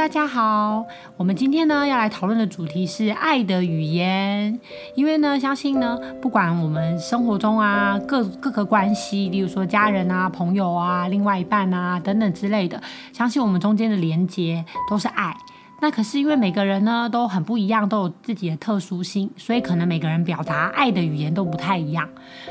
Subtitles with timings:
[0.00, 0.86] 大家好。
[1.18, 4.58] 我们今天呢要来讨论的主题是爱的语言，
[4.94, 12.82] 因为呢，相信呢，不管我们生活中啊各各个关系，例如说家人啊、朋友啊、另外一半啊等等之类的，
[13.12, 15.36] 相信我们中间的连接都是爱。
[15.80, 22.08] 那可是因为每个人呢都很不一样，都有自己的特殊性，所以可能每个人表达爱的语言都不太一样。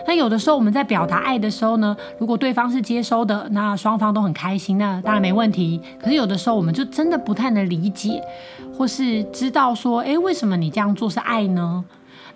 [0.07, 5.79] 那有的时候我们在表达爱的时候呢，如果对方是接收的，那双方都很开心，那当然没问题。
[6.01, 8.21] 可是有的时候我们就真的不太能理解，
[8.75, 11.85] 或是知道说，诶，为什么你这样做是爱呢？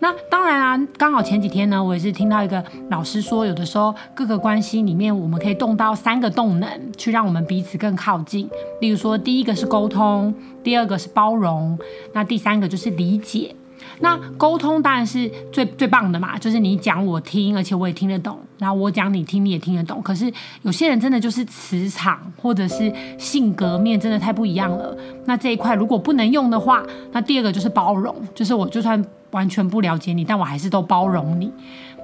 [0.03, 8.49] 那当然啊，刚好前几天呢，我也是听到一个老师说，有的时候各个关系里面，我们可以动到三个动能，去让我们彼此更靠近。
[8.81, 11.79] 例如说，第一个是沟通，第二个是包容，
[12.13, 13.55] 那第三个就是理解。
[14.01, 18.37] 那沟通当然是最最棒的嘛，就是你讲我听，而且我也听得懂。
[18.57, 20.01] 然后我讲你听，你也听得懂。
[20.01, 20.29] 可是
[20.63, 24.97] 有些人真的就是磁场或者是性格面真的太不一样了。
[25.23, 29.01] 那这一块如果不能用的话，那第二个就是包容，就是我就算。
[29.33, 31.51] 完全不了解你，但我还是都包容你。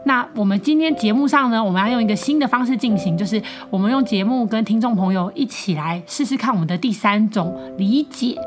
[0.05, 8.37] 那我们今天节目上呢，我们要用一个新的方式进行，就是我们用节目跟听众朋友一起来试试看我们的第三种理解，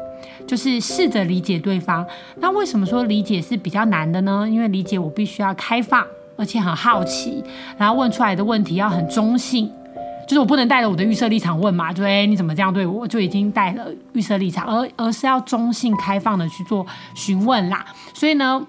[0.47, 2.07] 就是试着理解对方。
[2.37, 4.49] 那为什么说理解是比较难的呢？
[4.51, 7.45] 因为理解我必须要开放，而且很好奇，
[7.77, 9.71] 然后问出来的问题要很中性，
[10.33, 17.85] 就是我不能带着我的预设立场问嘛，就哎你怎么这样对我，就已经带了预设立场，而而是要中性开放的去做询问啦。
[18.15, 18.67] 所以呢。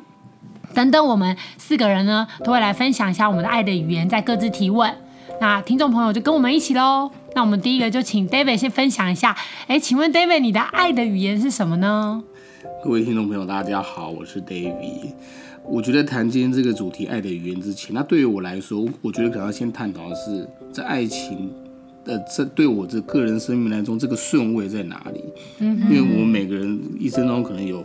[0.76, 4.92] 等等，我们四个人呢都会来分享一下我们的爱的语言，再各自提问。
[5.40, 7.12] 那听众朋友就跟我们一起喽。
[7.36, 9.38] 那我们第一个就请 David 先分享一下。
[9.68, 12.24] 哎，请问 David，你的爱的语言是什么呢？
[12.84, 15.14] 各位听众朋友，大家好，我是 David。
[15.64, 21.54] 我觉得谈今天这个主题“爱的语言”之前，那对于我来说，我觉得可能要先探讨的是，在爱情
[22.06, 25.24] 的这对我这个人生命来说，这个顺位在哪里？
[25.60, 27.84] 嗯，因为我们每个人一生中可能有。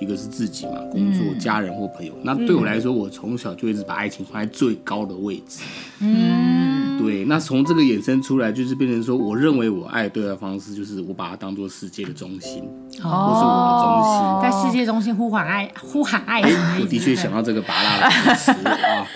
[0.00, 2.12] 一个是自己嘛，工作、家人或朋友。
[2.16, 5.60] 嗯、那对我来说，我从小就一直把爱情放在最高的位置。
[6.00, 7.24] 嗯，对。
[7.24, 12.68] 那从这个衍生出来，就是变成说，我认为我爱对的方式，就是我把它当做世界的中心，
[13.04, 16.42] 哦，或是我的中心，在世界中心呼喊爱，呼喊爱。
[16.42, 16.48] 的
[16.80, 19.06] 我的确想到这个拔拉的词啊。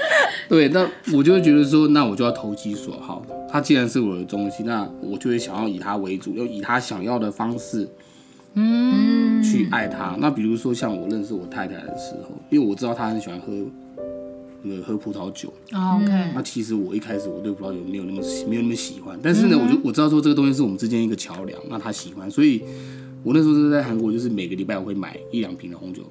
[0.48, 3.24] 对，那我就会觉得说，那我就要投其所好。
[3.50, 7.88] 他既然是我的东西，那我就会想要以他为主，要以他想要的方式。
[8.54, 10.16] 嗯，去爱他。
[10.18, 13.52] 那比如说像我认识我太太的时候，因为我知道她很喜欢喝
[14.62, 15.52] 那个喝葡萄酒。
[15.72, 16.32] OK。
[16.34, 21.60] 那其实我一开始我对葡萄酒没有那么没有那么喜欢，但是呢，我就我知道说这个东西是我们之间一个桥梁。
[21.68, 22.62] 那他喜欢，所以
[23.22, 26.02] 我那时候是在韩国，就是每个礼拜我会买一两瓶的红酒，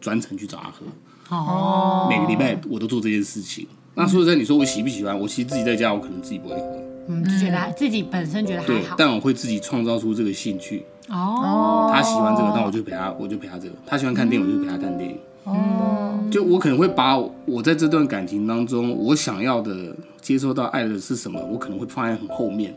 [0.00, 0.84] 专程去找他喝。
[1.30, 2.06] 哦。
[2.08, 3.66] 每个礼拜我都做这件事情。
[3.94, 5.18] 那说实在，你说我喜不喜欢？
[5.18, 6.62] 我其实自己在家，我可能自己不会喝。
[7.08, 8.72] 嗯，就觉得自己本身觉得还好。
[8.74, 10.84] 对，但我会自己创造出这个兴趣。
[11.08, 13.74] 哦，他喜欢这个，那我就陪他，我就陪他这个。
[13.86, 15.16] 他喜欢看电影，我就陪他看电影。
[15.44, 22.74] 哦，就我可能会把我在这段感情当中，我想要的接受到爱的是什么，我可能会放在很后面。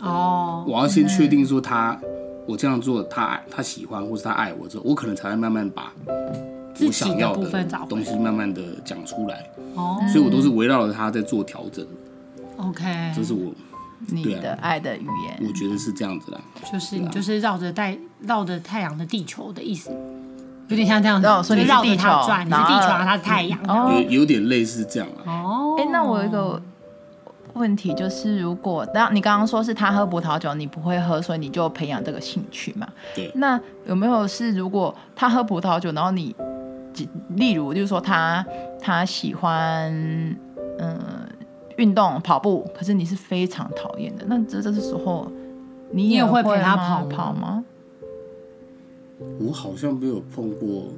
[0.00, 2.00] 哦，我要先确定说他，
[2.46, 5.92] 我这样做他爱他喜欢，或是他爱我之后，我可能才会慢慢把
[6.80, 9.44] 我想要的东西慢慢的讲出来。
[9.74, 11.86] 哦，所以我都是围绕着他在做调整。
[12.56, 13.52] OK，这是我。
[14.08, 16.40] 你的爱的语言，我觉得是这样子啦，
[16.72, 19.92] 就是你就是绕着带绕着太阳的地球的意思，
[20.66, 23.60] 有点像这样子，所以绕着它转，你是地球，它是太阳，
[23.94, 26.60] 有有点类似这样哦，哎，那我有一个
[27.52, 32.88] 问题就是，如果当你刚刚说是他喝葡萄酒，你不会喝，所以你就培养这个兴趣嘛？
[33.14, 33.30] 对。
[33.36, 36.34] 那有没有是如果他喝葡萄酒，然后你，
[37.36, 38.44] 例如就是说他
[38.80, 39.92] 他喜欢
[40.78, 40.98] 嗯。
[41.78, 44.26] 运动跑步，可是你是非常讨厌的。
[44.28, 45.26] 那这这时候，
[45.90, 47.64] 你也会陪他跑跑吗？
[49.40, 50.92] 我好像没有碰过，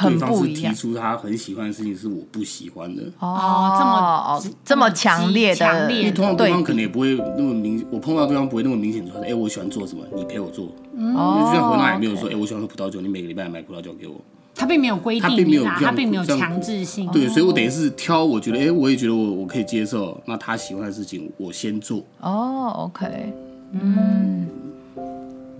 [0.00, 3.02] 对方是提出他很喜欢的事情是我不喜欢的。
[3.18, 10.68] 哦，这么这么强烈的，因为通常对方可能也不会那么明，我碰到对方不会那么明显说，哎，我喜欢做什么，你陪我做。
[10.96, 14.18] 哦，就像何娜也没有说，哎，我喜欢喝葡萄酒，你每个礼拜买葡萄酒给我。
[14.58, 17.06] 他并没有规定，他并没有，他并没有强制性。
[17.12, 20.20] 对，所以我等于是挑，我觉得，哎，我也觉得我我可以接受。
[20.26, 22.02] 那他喜欢的事情，我先做。
[22.20, 23.32] 哦，OK，
[23.72, 24.48] 嗯。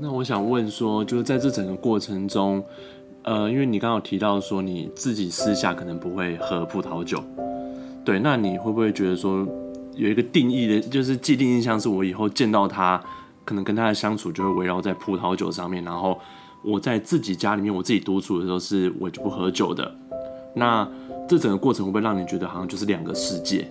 [0.00, 2.62] 那我想问说，就是在这整个过程中，
[3.22, 7.22] 呃，因为你刚刚有提到说你自己私下可能不会喝葡萄酒，
[8.04, 9.46] 对，那你会不会觉得说，
[9.94, 13.00] 有一个定义的，就是既定印象是我以后见到他，
[13.44, 16.18] 可能跟他的相处就会围绕在葡萄酒上面，然后
[16.68, 19.90] 我在自己家里面我自己独处的时候是我就不喝酒的。
[20.54, 20.86] 那
[21.26, 23.66] 这整个过程会不会让你觉得好像就是两个世界？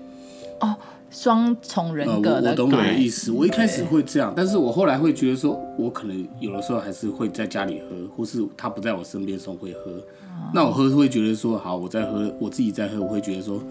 [0.61, 0.75] 哦，
[1.11, 2.51] 双重人格的。
[2.51, 3.31] 呃、我，我懂你的意思。
[3.31, 9.91] 我一开始会这样，但是我后来会觉得说，我可能有的时候还是会在家里喝，或是他不在我身边的时候会喝。
[9.91, 13.61] 哦、那我喝会觉得说，好，我在喝，我自己在喝，我会觉得说，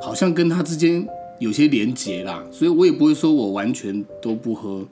[0.00, 1.04] 好像跟他之间
[1.40, 4.84] 有些连结啦，所以我也不会说我完全都不喝。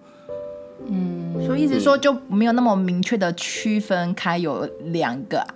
[0.89, 5.47] 嗯，所以意思说就没有那么明确的区分开有两个。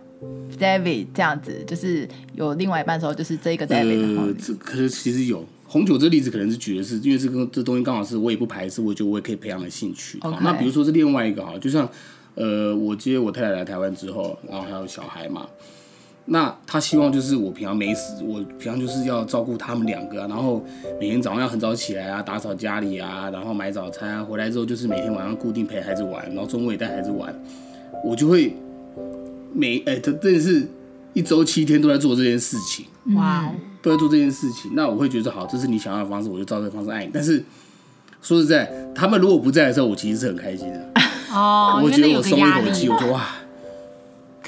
[0.58, 4.20] David 这样子，就是有另外一半的时候，就是这一个 David 的。
[4.20, 10.18] 呃，这可是其实有红酒这个例子，可能是举的是，因为这个这东西刚好是我也不排斥，我觉得我也可以培养的兴趣。
[10.18, 10.38] Okay.
[10.40, 11.88] 那比如说是另外一个哈，就像
[12.34, 15.46] 呃，我接我太太来台湾之后，然后还有小孩嘛，
[16.28, 20.64] 那他希望就是我平常没事，我平常就是要照顾他们两个啊，然后
[21.00, 27.34] 每天早上要很早起来啊，打扫家里啊，然后买早餐啊，回来之后就是每天晚上固定陪孩子玩，然后中午也带孩子玩，
[28.04, 28.54] 我就会。
[29.50, 30.69] 每哎，他真的是
[31.14, 32.84] 一周七天都在做这件事情，
[33.16, 34.72] 哇都在做这件事情。
[34.75, 37.10] 那我会觉得好，这是你想要的方式，我就照这个方式爱你。
[37.12, 37.42] 但是
[38.20, 40.92] 说实在，他们如果不在的时候，我其实是很开心的。
[41.32, 43.26] 哦，我觉得我松一口气，我说哇，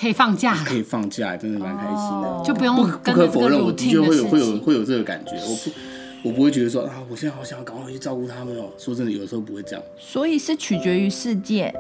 [0.01, 2.29] 可以放假，可以放假，真的蛮开心的。
[2.29, 5.33] Oh, 就不用不不可否认，我的确会有会有会有这个感觉。
[5.33, 5.71] 我不
[6.31, 8.71] 我不会觉得说啊，我现在好想要赶快去照顾他们哦。
[8.79, 9.83] 说真的，有时候不会这样。
[9.99, 11.75] 所以是取决于事件，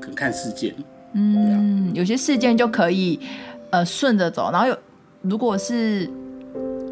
[0.00, 0.74] 可看事件。
[1.12, 3.20] 嗯，有些事件就可以，
[3.68, 4.50] 呃，顺着走。
[4.50, 4.76] 然后有，
[5.20, 6.08] 如果是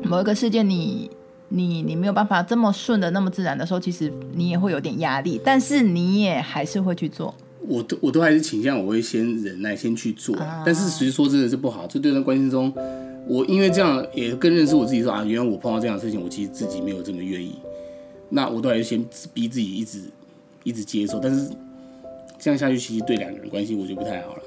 [0.05, 1.11] 某一个事件你，
[1.49, 5.41] 你你你没有办法这么顺的那么自然的时候，其实你也会有点压力。
[5.43, 7.35] 但是你也还是会去做。
[7.67, 10.37] 我都我都还是倾向我会先忍耐，先去做。
[10.37, 11.87] 啊、但是其实说真的是不好。
[11.87, 12.73] 这对人关系中，
[13.27, 17.57] 我因为这样也更认识我自己说，说啊，原来我碰到这样的事情，我其实自己没有这么愿意。
[18.29, 20.01] 那我都还是先逼自己一直
[20.65, 21.51] 一直接受，但是。
[22.45, 24.43] 这样下去，其实对两个人关系我觉得不太好了。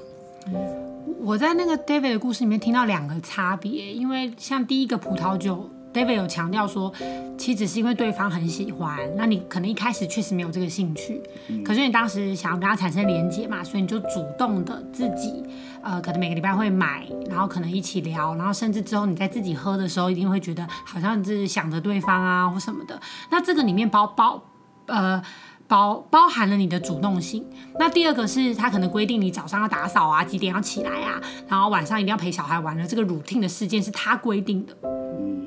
[1.18, 6.92] 我在那个 David 的故事里面听到两个差别，因为像第一个葡萄酒，David 有强调说，
[7.38, 15.42] 其实是因为对方很喜欢，那你可能一开始确实没有这个兴趣，嗯、可是你当时想要跟他产生连接嘛，所以你就主动的自己，
[15.82, 23.00] 呃，可能每个礼拜会买，然后可能一起聊，然后甚至之后你在自己喝的时候，一定会觉得好像是想着对方啊或什么的。
[23.30, 24.42] 那这个里面包包，
[24.86, 25.22] 呃。
[25.68, 27.44] 包包含了你的主动性。
[27.76, 34.72] 那第二个是他可能规定你早上要打扫啊，几点要起来啊，然后晚上一定要陪小孩玩的这个 routine 的事件是他规定的，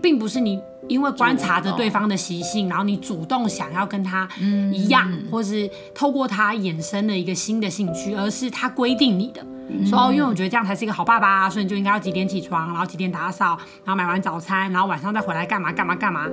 [0.02, 4.28] 并不是你因为观察着对方的习性，然后你主动想要跟他
[4.74, 9.46] 一样，或是透过他衍生的一个新的兴趣，而是他规定你的，
[9.86, 16.28] 说哦，因为我觉得这样才是一个好爸爸，所以你就应该要几点起床，然后几点打扫，然后买完早餐，然后晚上再回来干嘛干嘛干嘛。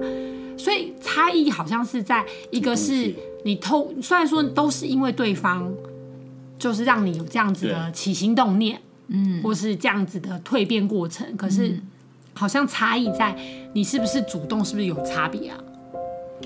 [0.59, 3.15] 所以差异好像是在一个是。
[3.45, 5.73] 你偷，虽然说都是因为对方，
[6.59, 11.81] 就是让你有这样子的起心动念，嗯，或是这样子的蜕变过程，可是
[12.37, 13.35] 好像差异在
[13.73, 15.59] 你是不是主动，是不是有差别啊？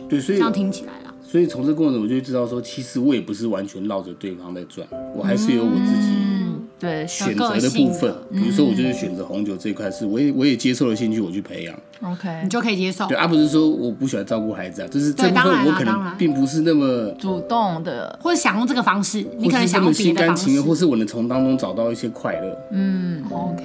[0.09, 1.15] 对，所以这样听起来了。
[1.23, 6.09] 所以从这过程，我就知道说，其实我也不是完全绕着对方在转，我还是有我自己。
[6.09, 6.37] 嗯
[6.81, 13.07] 对选择的部分，比如说我就是选择红酒这一块，是我也我也接受了兴趣，我去培养，OK，你就可以接受。
[13.07, 22.59] 对，而不是说我不喜欢照顾孩子啊，就是这部分我可能并不是那么主动的，或者想用这个方式，你可能想用别的方式，心甘情愿，或是我能从当中找到一些快乐。
[22.73, 23.62] 嗯，OK，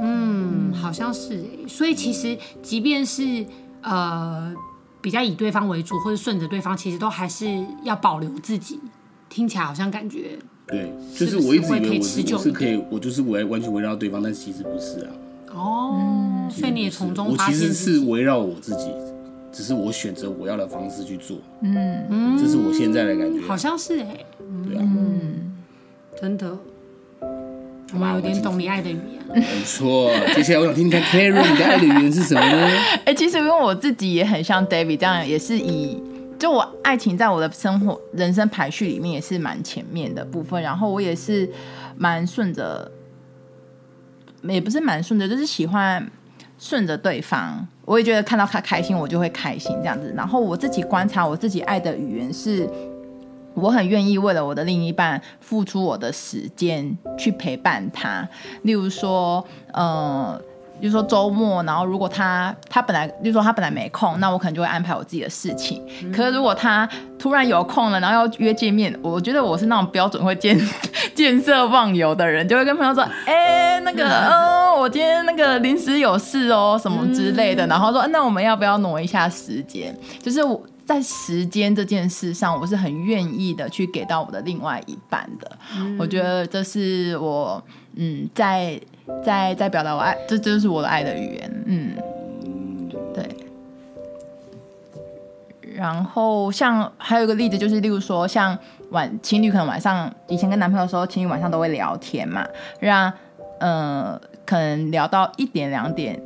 [0.00, 1.44] 嗯，好像是。
[1.66, 3.44] 所以其实即便是
[3.82, 4.54] 呃
[5.00, 7.46] 比较以对方为主，或者顺着对方，其实都还是
[7.82, 8.78] 要保留自己。
[9.28, 10.38] 听起来好像感觉。
[10.66, 15.12] 对，就是我一直以为我是我是可以，我就是围完全围绕对方，但其实不是啊。
[15.54, 18.90] 哦，所以你也从中发现，我其实是围绕我自己，
[19.50, 21.38] 只是我选择我要的方式去做。
[21.62, 23.40] 嗯嗯，这是我现在的感觉。
[23.46, 24.24] 好像是哎，
[24.66, 25.56] 对啊，嗯，
[26.20, 26.58] 真的，
[27.92, 29.22] 我们有点懂你爱的语言。
[29.34, 32.70] 没错，接下来我想听听 Karen 你的爱的语言是什么呢？
[33.04, 36.02] 哎，其实因为我自己也很像 David 这样，也是以。
[36.38, 41.50] 就我爱情在我的生活人生排序里面也是蛮前面的部分，然后我也是
[41.96, 42.88] 蛮顺着，
[44.44, 46.08] 也不是蛮顺着，就是喜欢
[46.56, 47.66] 顺着对方。
[47.84, 50.14] 我也觉得看到他开心，我就会开心这样子。
[50.16, 52.70] 然后我自己观察我自己爱的语言是，
[53.58, 58.28] 我很愿意为了我的另一半付出我的时间去陪伴他。
[58.62, 60.40] 例如说，呃。
[60.80, 65.84] 比如说周末，然后如果他他本来就是说他本来没空，那我可能就会安排我自己的事情。
[66.04, 66.88] 嗯、可是如果他
[67.18, 70.56] 突然有空了，然后要约见面，我觉得我是那种标准会见
[71.16, 77.66] 见色忘友的人，就会跟朋友说：“哎、欸，那个，嗯、呃，我今天那个临时有事哦，什么之类的。
[77.66, 85.58] 嗯”然后说：“那我们要不要挪一下时间？”就是我在时间这件事上，我是很愿意的去给到我的另外一半的。
[85.76, 87.62] 嗯、我觉得这是我
[87.96, 88.80] 嗯在。
[89.24, 91.96] 在在表达我爱，这这就是我的爱的语言，嗯，
[93.14, 93.26] 对。
[95.74, 98.56] 然后像还有一个例子，就是例如说，像
[98.90, 102.46] 晚情侣可能晚上以前跟男朋友的时候，情侣晚上都会聊天嘛，
[102.80, 103.10] 让
[103.60, 106.20] 呃可能聊到一点两点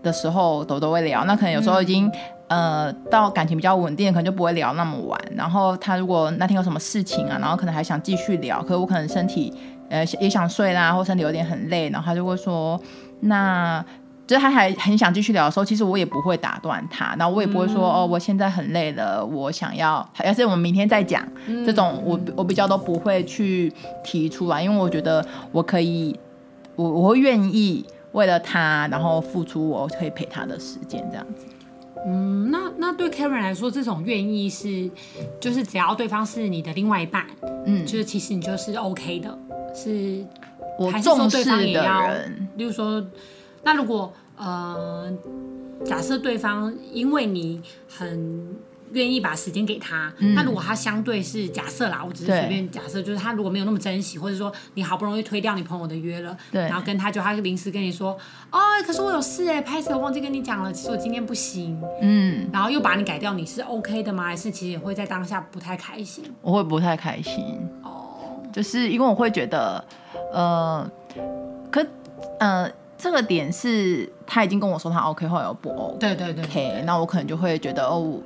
[0.00, 2.12] 的时候都都会聊，那可能有时候已经、嗯、
[2.48, 5.20] 呃到感情比较稳定，可能就不会聊那么晚。
[5.36, 9.52] 然后他如果那天有什么事情啊，然后可能还想继续聊，可是我可能身体。
[9.90, 12.78] 呃，也想睡啦，或身体有点很累，然后他就会说，
[13.20, 13.82] 那
[14.26, 23.72] 就是他还很想继续聊的时候，其实我也不会打断他，然后我也不会说，嗯、哦，我现在很累了，我想要，还是我们明天再讲，嗯、这种我我比较都不会去
[24.04, 26.14] 提出来，因为我觉得我可以，
[26.76, 31.46] 我我会愿意为了他，然后付出我可以陪他的时间，这样子。
[32.06, 34.90] 嗯，那那对 Karen 来说，这种愿意是，
[35.40, 37.26] 就是只要对方是你的另外一半，
[37.66, 39.38] 嗯，就是其实你就是 OK 的。
[39.74, 40.24] 是，
[40.78, 42.48] 我重视的人。
[42.56, 43.04] 例如说，
[43.62, 45.12] 那如果呃，
[45.84, 48.56] 假设对方因为你很
[48.92, 58.16] 愿意把时间给他，嗯、那如果他相对是假设啦，我只是随便假设，就是他如果没有那么珍惜，或者说你好不容易推掉你朋友的约了，对，然后跟他就他临时跟你说，
[58.50, 64.24] 哦，可是我有事哎，拍摄我忘记跟你讲了，其实我今天不行，嗯，然后又把你改掉，你是 OK 的吗？
[64.24, 66.24] 还是其实也会在当下不太开心？
[66.42, 67.44] 我会不太开心。
[67.82, 68.04] 哦。
[68.50, 69.84] 就是因为我会觉得，
[70.32, 70.90] 呃，
[71.70, 71.86] 可，
[72.40, 78.18] 呃，这个点是他已经跟我说他 OK 或者不 OK，对对对，OK，那我可能就会觉得哦，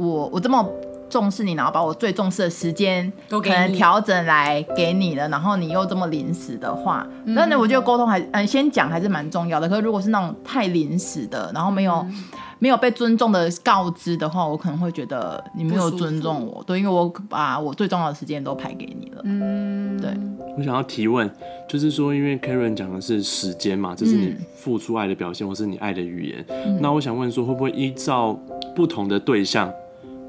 [0.00, 0.66] 我我这么
[1.08, 9.68] 重视你，然后把我最重视的时间都可能调整来给你了，然后你又这么临时的话，那那、嗯、我觉得沟通还嗯先讲还是蛮重要的。
[9.68, 11.94] 可是如果是那种太临时的，然后没有。
[11.94, 12.24] 嗯
[12.62, 19.22] 没有被尊重的告知的话，我可能会觉得你没有尊重我，对，因为我把我最重要的时间都排给你了。
[19.24, 20.10] 嗯，对。
[20.58, 21.26] 我想要提问，
[21.66, 26.44] 就是说，因为 Karen 讲的是时间嘛，这是你付出爱的表现，或是你爱的语言。
[26.50, 28.38] 嗯、那我想问说，会不会依照
[28.76, 29.72] 不同的对象，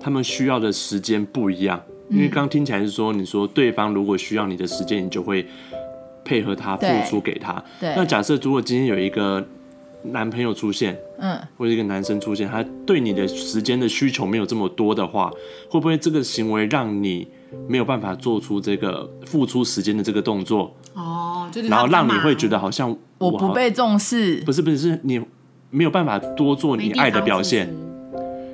[0.02, 1.82] 他们需要的时间不一样？
[2.10, 5.46] 因为刚刚听起来是说，你说对方如果需要你的时间，你就会
[6.26, 7.54] 配合他付出给他。
[7.80, 7.90] 对。
[7.90, 9.46] 对，那假设如果今天有一个。
[10.04, 15.32] 男朋友出现，嗯，或者一个男生出现，他对你的时间的需求没有这么多的话，
[15.70, 17.28] 会不会这个行为让你
[17.68, 20.76] 没有办法做出这个付出时间的这个动作？
[20.96, 25.22] 哦，然后让你会觉得好像我不被重视，不是不是，是你
[25.70, 27.72] 没有办法多做你爱的表现，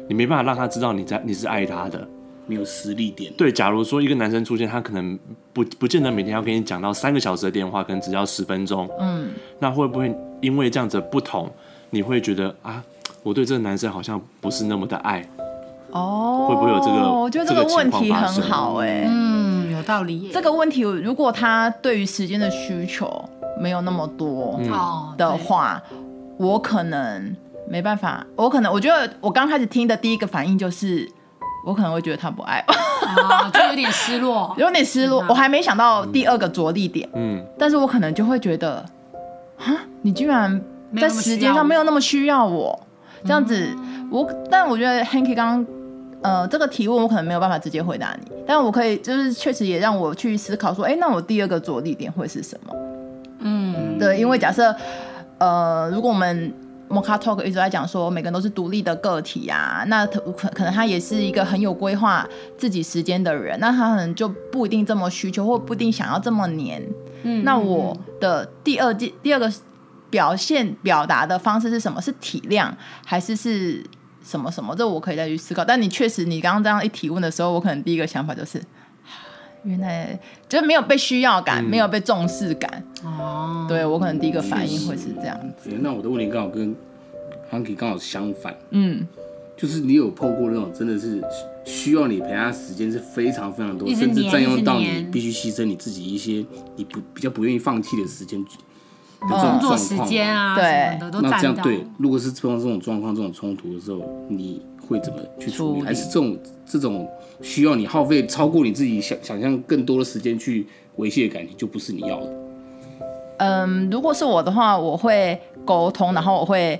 [0.07, 2.07] 你没办法让他知道你在你是爱他的，
[2.45, 3.31] 没有实力点。
[3.37, 5.17] 对，假如说一个男生出现，他可能
[5.53, 10.15] 不不见得每天要跟你讲到三个小时的电话，可能只要十分钟，嗯，那会不会？
[10.39, 11.49] 因为这样子不同，
[11.89, 12.83] 你会觉得啊，
[13.23, 15.27] 我对这个男生好像不是那么的爱
[15.89, 17.11] 哦，会不会有这个？
[17.11, 20.29] 我觉得这个问题很好哎、欸，嗯，有道理。
[20.31, 23.27] 这个问题，如果他对于时间的需求
[23.59, 24.59] 没有那么多
[25.17, 25.97] 的话，嗯、
[26.37, 27.35] 我可能
[27.69, 28.25] 没办法。
[28.35, 31.07] 我可能我觉得我刚开始听的第一个反应就是，
[31.65, 35.21] 我可能会觉得他不爱我，哦、就有点失落， 有点失落。
[35.23, 38.85] 嗯、我还没想到第二个着力点，嗯，但是我可能就会觉得。
[39.57, 39.73] 啊！
[40.03, 40.61] 你居然
[41.01, 42.79] 在时间上没有那么需要我，
[43.25, 43.67] 这样子，
[44.11, 45.65] 我但我觉得 Hanky 刚刚
[46.21, 52.75] 呃这个提问我可能没有办法直接回答你，但我可以就是确实也让我去思考说，哎，那我第二个着力点会是什么？
[53.39, 54.73] 嗯，对，因为假设
[55.39, 56.53] 呃如果我们
[56.89, 62.27] Mocha Talk 一直在讲说每个人都是独立的个体啊，那可可能他也是一个很有规划
[62.57, 66.81] 自己时间的人，那他可能就不一定这么需求，或不一定想要这么黏。
[67.23, 69.51] 嗯，那我的第二季第二个
[70.09, 72.01] 表现表达的方式是什么？
[72.01, 72.71] 是体谅
[73.05, 73.83] 还是是
[74.23, 74.75] 什么什么？
[74.75, 75.65] 这我可以再去思考。
[75.65, 78.61] 但你确实，你刚刚这样一提问的时候，我可能第一个想法就是，
[79.67, 82.83] 原来就是没有被需要感，嗯、没有被重视感。
[83.03, 85.69] 哦，对我可能第一个反应会是这样子。
[85.81, 86.75] 那我的问题刚好跟
[87.51, 88.55] Hanky 刚好相反。
[88.71, 89.07] 嗯，
[89.55, 91.21] 就是你有碰过那种真的是。
[91.65, 96.45] 需要你陪他时间是非常非常多，甚至占用到你必须牺牲你自己一些
[96.77, 98.49] 你不比较不愿意放弃的时间的
[99.19, 99.77] 这种状况。
[99.77, 105.81] 时间啊，对，那这样对，如果是碰到这种状况、这种冲突的时候，你会怎么去处理？
[105.81, 107.09] 还是这种这种
[107.41, 110.65] 需要你耗费超过你自己想想象更多的时间去
[110.95, 112.33] 维系的感情，就不是你要的？
[113.39, 116.79] 嗯，如果是我的话，我会沟通，然后我会，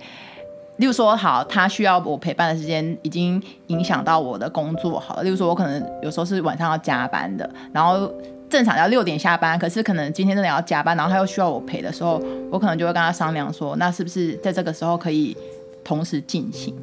[0.77, 8.11] 例如说，好，他需要我陪伴的时间已经影响到我的工作，好了，例如说，我可能有时候是晚上要加班的，然后
[8.49, 15.37] 正常要六点下班，可是可能今天真的要加班，然后他又需要我陪的时候，我可能就会跟他商量说，那是不是在这个时候可以
[15.83, 16.73] 同时进行？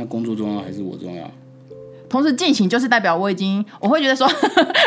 [0.00, 1.30] 那工作重要还是我重要？
[2.08, 4.26] 同时进行就是代表我已经，我会觉得说，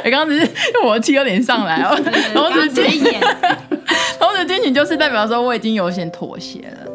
[0.04, 0.52] 你 刚刚只是
[0.84, 1.96] 我的气有点上来哦。
[2.34, 3.22] 同时进行，
[4.20, 6.92] 同时进行就是代表说我已经有些妥协了。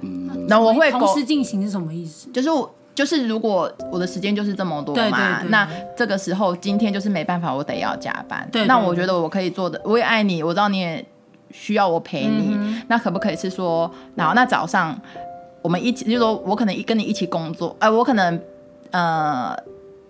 [0.00, 2.30] 嗯，那我会同时进行是什么意思？
[2.30, 8.40] 就是我就是如果我的时间就是这么多嘛，对对对，那这个时候今天就是没办法，我得要加班。
[8.50, 11.04] 对，对，对，那我觉得我可以做的，我也爱你，我知道你也
[11.52, 12.48] 需要我陪你。
[12.50, 15.00] 嗯、那可不可以是说，然后那早上
[15.62, 18.40] 我们一起，就是说我可能一跟你一起工作，哎、呃，我可能。
[18.92, 19.56] 呃，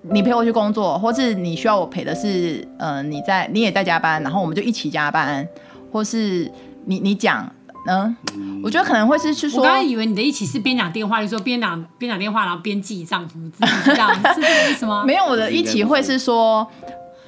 [0.01, 5.47] 你陪我去工作，或是你需要我陪的是，呃，你在你也在加班，然后我们就一起加班，
[5.93, 6.51] 或是
[6.87, 7.47] 你你讲，
[7.87, 13.39] 嗯，嗯，我觉得可能会是去说，我刚刚以为你的一起是边讲电话，就说边讲边讲电话，然后边记账簿，
[13.85, 15.05] 这样是这个意思吗？
[15.07, 16.67] 没有，我的一起会是说，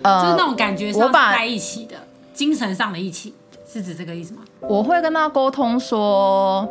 [0.00, 1.96] 呃，就是那种感觉上在一起的，
[2.32, 3.34] 精神上的一起，
[3.70, 4.40] 是指这个意思吗？
[4.62, 6.66] 我会跟他沟通说。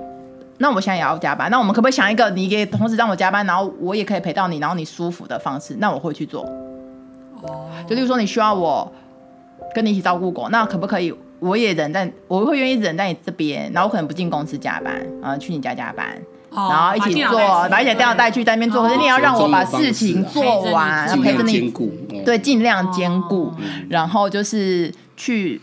[0.61, 5.75] 那我现在也要加班，那我们可不可以想一个，你可以同时让我加班，然后我也可以陪到你，然后你舒服的方式？
[5.79, 6.43] 那我会去做。
[7.41, 8.89] 哦，就例如说你需要我
[9.73, 11.13] 跟你一起照顾狗，那可不可以？
[11.39, 16.07] 我也忍在，我会愿意忍在你这边，然后我可能不进公司加班，啊，去你家加班，
[16.51, 18.83] 然后一起做，把一些电脑带去在那边做。
[18.83, 21.73] 可是你要让我把事情做完，然后陪着你，
[22.23, 23.51] 对，尽量兼顾，
[23.89, 25.59] 然后就是去。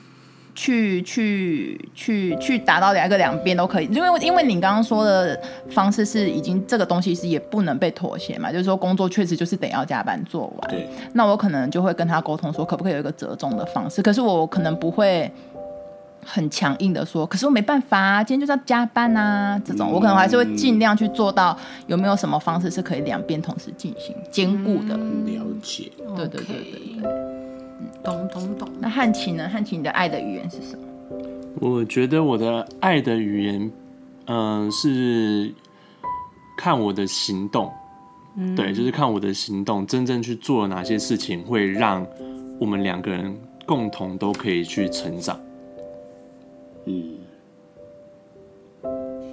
[0.59, 10.69] 去去去去达到两个两边都可以，因为因为你刚刚说的方式是已经这个东西是也不能被妥协嘛，就是说工作确实就是得要加班做完。
[10.69, 10.89] 对。
[11.13, 14.03] 那我可能就会跟他沟通说，可不可以有一个折中的方式？
[14.03, 15.31] 可是我可能不会
[16.25, 21.57] 很强硬的说，可是我没办法啊，今天就是要加班啊，这种我可能还是会尽量去做到。
[21.87, 24.97] 有没有什么方式是可以两边同时进行兼顾的？
[24.97, 25.93] 了解。
[26.17, 27.38] 对对对对对。
[28.03, 28.69] 懂懂懂。
[28.81, 29.49] 那汉琴呢？
[29.49, 30.83] 汉琴，你的爱的语言是什么？
[31.61, 33.71] 我觉得我的爱的语言，
[34.27, 35.53] 嗯、呃，是
[36.57, 37.73] 看我的行动。
[38.37, 42.07] 嗯，对，就是看我的行动，真正去做了哪些事情，会让
[42.61, 45.41] 我们两个人共同都可以去成长。
[46.85, 47.17] 嗯，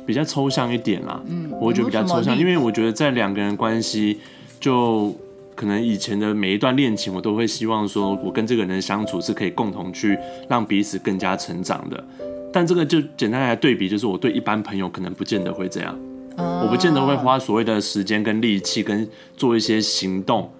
[0.06, 1.22] 比较抽象一点啦。
[1.28, 4.20] 嗯，我觉得比较抽象，因为我觉得在两个人关系
[4.60, 5.14] 就。
[5.56, 10.18] 可能以前的每一段恋情，我都会希望说，我跟这个人相处是可以共同去
[10.50, 12.04] 让彼此更加成长的。
[12.52, 15.98] 但这个就简单来对比，就是我对一般朋友可能不见得会这样，
[16.38, 20.52] 我不见得会花所谓的时间跟力气跟做一些行动，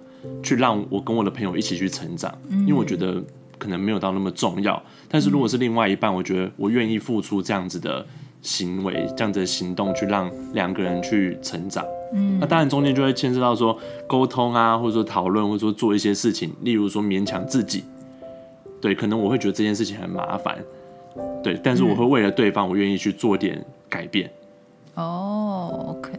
[0.42, 3.22] 去让我跟我的朋友一起去成长，因为我觉得
[3.58, 4.82] 可能没有到那么重要。
[5.08, 8.06] 但是如果是另外一半，我觉得我愿意付出这样子的
[8.42, 11.84] 行为，这样子的行动，去让两个人去成长。
[12.12, 17.84] 嗯，那当然中间就会牵涉到说沟通啊，或者说讨论，或者说做一些事情，例如说勉强自己，
[18.80, 20.56] 对，可能我会觉得这件事情很麻烦，
[21.42, 24.30] 对，但是我会为了对方，我愿意去做点改变。
[24.94, 26.12] 哦，OK，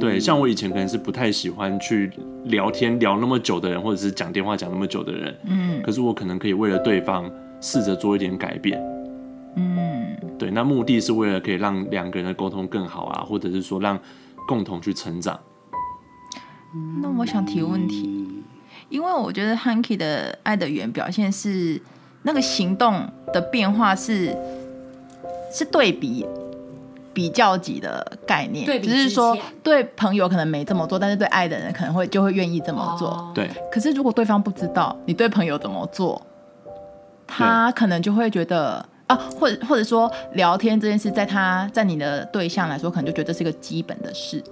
[0.00, 2.10] 对，像我以前可能是不太喜欢去
[2.44, 8.82] 聊天聊那么久的人，或者是讲电话讲那么久的人，嗯，可是我可能可以为了对方试着做一点改变，
[9.56, 13.98] 嗯，对，那目的是为了可以让两个人的沟通更好啊，或者是说让。
[14.46, 15.38] 共同去成长。
[17.02, 18.42] 那我想提问题，
[18.88, 21.80] 因为我觉得 Hanky 的爱的语言表现是
[22.22, 24.36] 那个行动的变化是
[25.52, 26.26] 是对比
[27.12, 33.30] 比较级的概念，只是说对朋友可能没这么做，但是对爱的人可能会就会愿意这么做。
[33.34, 33.50] 对。
[33.70, 36.20] 可是如果对方不知道你对朋友怎么做，
[37.26, 38.86] 他可能就会觉得。
[39.12, 44.42] 啊，或者或者说聊天这件事，在他在你的对象来说，可能就觉得这是一个基本的事。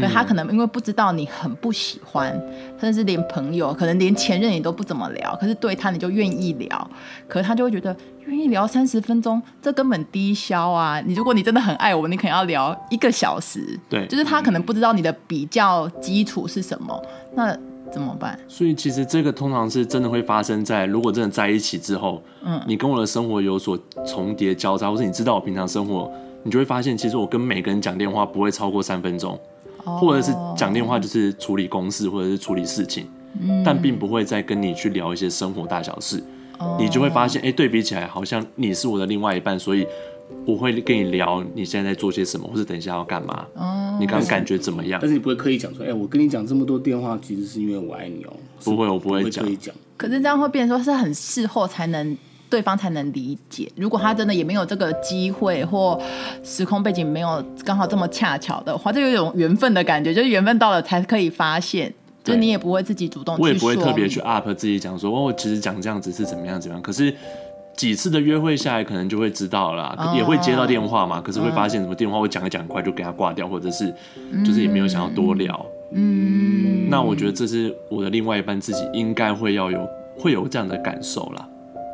[0.00, 2.32] 可他可能因为不知道你很不喜欢，
[2.80, 5.36] 甚至连朋友，可能连前任你都不怎么聊。
[5.40, 6.90] 可是对他你就愿意聊，
[7.26, 11.00] 可是他就会觉得愿意聊三十分钟，这根本低消啊！
[11.04, 13.76] 你如果你真的很爱我，你可能要聊一个小时。
[13.88, 17.04] 对，就是他可能不知道你的比较基础是什么。
[17.34, 17.58] 那。
[17.92, 18.38] 怎么办？
[18.48, 26.10] 所以其实这个通常是真的会发生在如果真的在一起之后，嗯，你跟我的生活有所重叠交叉，或是你知道我平常生活，
[26.42, 29.38] 你就会发现，其实我跟每个人讲电话不会超过三分钟，
[29.84, 33.06] 哦，或者是讲电话就是处理公事或者是处理事情，
[33.40, 36.22] 嗯，但并不会再跟你去聊一些生活大小事，
[36.58, 39.86] 哦，你就会发现，哎，对比起来好像你是我的另外一半，所以。
[40.46, 43.46] 我会跟你聊你现在在做些什么，或者等一下要干嘛。
[43.54, 44.98] 哦，你刚刚感觉怎么样？
[45.00, 48.32] 但是你不会刻意讲说，哎、欸，我跟你讲这么多电话，其实是因为我爱你哦。
[48.64, 49.74] 不会，我不会刻意讲。
[49.96, 52.16] 可是这样会变成说是很事后才能
[52.48, 53.70] 对方才能理解。
[53.76, 56.00] 如果他真的也没有这个机会或
[56.42, 61.92] 时空背景没有刚好这么恰巧的话，就有一种缘分的感觉，就是缘分到了才可以发现。
[62.22, 66.82] 就你也不会自己主动去说，我也不会特别去 up 自己讲说哦，其实讲这样子是怎么样怎么样。
[66.82, 67.14] 可是
[67.80, 71.18] 几次的约会下来，可能就会知道了，哦、也会接到电话嘛。
[71.18, 73.90] 可是会发现什么电话会讲一讲，很快就给他挂掉，或者是
[74.44, 75.66] 就是也没有想要多聊。
[75.94, 81.48] 嗯，那我觉得这是我的另外一半自己应该会要有会有这样的感受啦。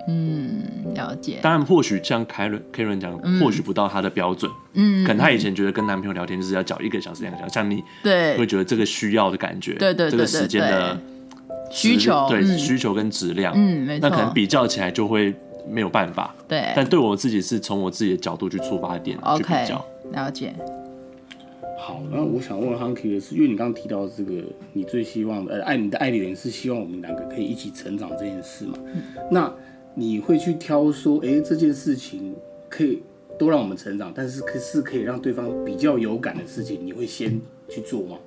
[0.09, 1.39] 嗯，了解。
[1.41, 4.51] 当然，或许像凯伦凯伦讲，或许不到他的标准。
[4.73, 11.01] 嗯，可能他以前觉得跟男朋友聊天就是要讲一个小时、两个小时，像你，对，会觉得这个需要的感觉，对对，这个时间的
[11.71, 14.09] 需求，对需求跟质量，嗯，没错。
[14.09, 15.33] 那可能比较起来就会
[15.69, 16.35] 没有办法。
[16.49, 19.85] 对，但对我自己是从我自己的角度去出发点去比较。
[20.13, 20.55] 了解。
[21.79, 28.79] 好，那我想问 Hunky 的是，因为你刚刚提到这个，你最希望的，呃，爱你的爱的人是希望我们两个可以一起成长这件事嘛？
[29.31, 29.53] 那。
[29.99, 32.37] 你会去挑说，哎，这件事情
[32.69, 33.03] 可以
[33.39, 38.19] 都让我们成长，但是可是可以让对方比较有感的事情，你会先去做吗？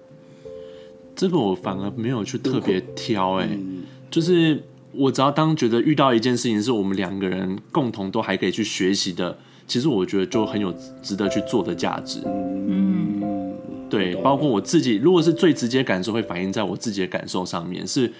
[1.15, 12.19] 这个我反而没有去特别挑，哎，嗯、就是我只要当觉得遇到一件事情是我们两个人共同都还可以去学习的，其实我觉得就很有值得去做的价值。
[12.25, 13.53] 嗯，
[13.89, 18.11] 对，包括我自己，如果是最直接感受会反映在我自己的感受上面是。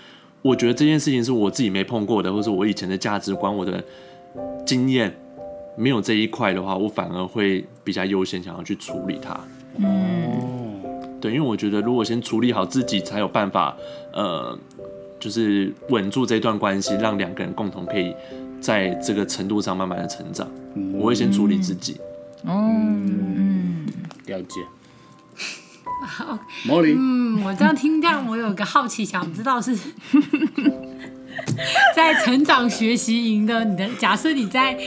[0.42, 3.84] 我觉得这件事情是我自己没碰过的，或者我以前的价值观、我的
[4.66, 5.14] 经验
[5.76, 9.38] 没有这一块的话，我反而会比较优先想要去处理它。
[9.76, 13.76] 嗯，对，因为我觉得如果先处理好自己，才有办法，
[14.14, 14.58] 呃，
[15.20, 18.16] 就是稳住这段关系，让两个人共同可以
[18.62, 20.50] 在这个程度上慢慢的成长。
[20.76, 21.98] 嗯，我会先处理自己。
[22.46, 23.88] 嗯，嗯，
[24.28, 24.62] 了解。
[26.02, 29.78] 好，嗯，我这样听这样，我有个好奇，想知道是
[31.94, 34.78] 在成长学习营的你的假设，你在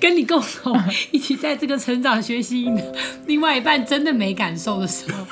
[0.00, 2.94] 跟你共同一起在这个成长学习营的
[3.26, 5.26] 另外一半真的没感受的时候，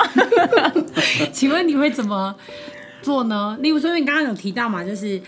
[1.32, 2.34] 请问你会怎么
[3.06, 3.56] 做呢？
[3.60, 5.22] 例如说，因为你刚刚有提到嘛，就是。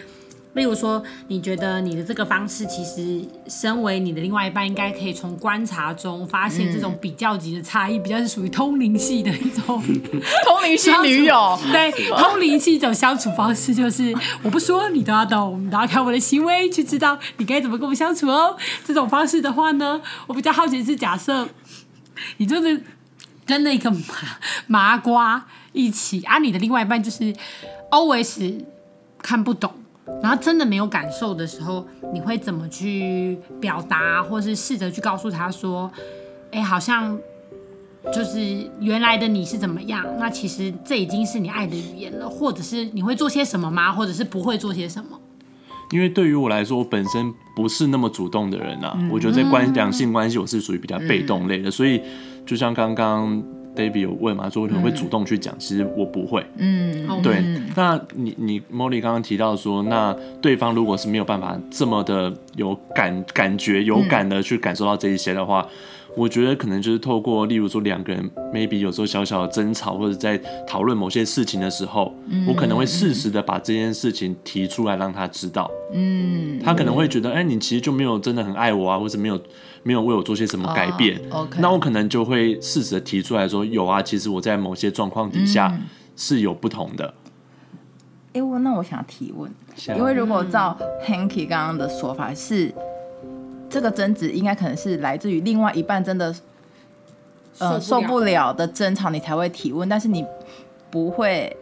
[0.55, 9.81] 例如说，你觉得你的这个方式，其实身为你的另外一半，应该可以从观察中发现这种比较级的差异，比较是属于通灵系的一种
[10.45, 11.57] 通灵系女友。
[11.71, 14.13] 对，通灵系一种相处方式，就是
[14.43, 18.57] 我不说你都要懂，你都要看我的行为去知道你该怎么跟我相处哦。
[18.85, 21.47] 这种方式的话呢，我比较好奇的是，假设
[22.39, 22.83] 你就是
[23.47, 24.01] 跟那个麻
[24.67, 27.33] 麻瓜一起啊，你的另外一半就是
[27.91, 28.65] always
[29.23, 29.73] 看不懂。
[30.23, 35.93] 然后真的没有感受的时候，你会怎么去表达，或是试着去告诉他说
[36.51, 37.15] ：“哎，好像
[38.11, 38.41] 就是
[38.81, 40.07] 原来的你是怎么样？
[40.19, 43.93] 那其实这已经是你爱的语言了，或者是你会做些什么吗？
[43.93, 45.21] 或者是不会做些什么？”
[45.93, 48.97] 因为对于我来说，我本身不是那么主动的人啊。
[48.99, 52.01] 嗯、我觉得在关两性关系，我是属于比较被动类的，嗯、所以
[52.47, 53.43] 就像刚刚。
[53.79, 54.51] David 有问嘛？
[54.51, 56.45] 说可能会主动去讲，嗯、其实我不会。
[56.57, 57.37] 嗯，对。
[57.37, 60.13] 嗯、那你你 Molly 刚刚提到说，那
[60.43, 70.37] 对方如果是没有办法这么的有感感觉、有感的去感受到这一些的话，嗯、我觉得可能就是透过，例如说两个人 maybe 有时候小小的争吵，或者在
[70.67, 75.71] 讨论某些事情的时候，嗯、我可能会适时的把这件事情提出来让他知道。
[75.95, 79.41] 嗯，他可能会觉得，哎、欸，你其实就没有真的很爱我啊，或者没有。
[79.83, 81.61] 没有为我做些什么改变，oh, okay.
[81.61, 85.79] 那我可能就会适时的提出来说，有啊，其实我在某些状况底下
[86.17, 87.15] 是有不同的。
[88.33, 89.51] 哎、嗯，我、欸、那我想提问，
[89.97, 92.75] 因为如果照 Hanky 刚刚的说法是，
[93.71, 96.35] 这个争执应该可能是来自于另外一半真的，
[97.59, 100.25] 呃，受不了的争吵，你才会提问，但是你
[100.91, 101.57] 不会，